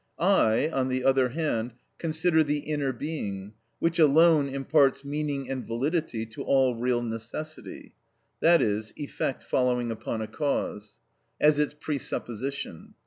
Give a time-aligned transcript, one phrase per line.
[0.17, 6.25] I, on the other hand, consider the inner being, which alone imparts meaning and validity
[6.25, 7.93] to all real necessity
[8.43, 10.97] (i.e., effect following upon a cause)
[11.39, 12.95] as its presupposition.